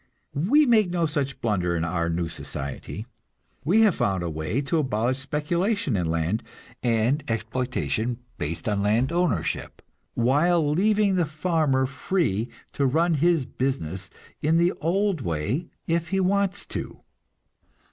[0.33, 3.05] We make no such blunder in our new society.
[3.63, 6.41] We have found a way to abolish speculation in land,
[6.81, 9.79] and exploitation based on land ownership,
[10.15, 14.09] while leaving the farmer free to run his business
[14.41, 17.01] in the old way if he wants to.